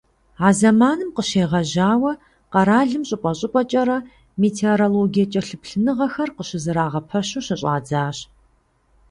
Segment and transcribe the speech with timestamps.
[0.47, 2.11] А зэманым къыщегъэжьауэ
[2.51, 3.97] къэралым щӀыпӀэ-щӀыпӀэкӀэрэ
[4.41, 8.17] метеорологие кӀэлъыплъыныгъэхэр къыщызэрагъэпэщу щыщӀадзащ.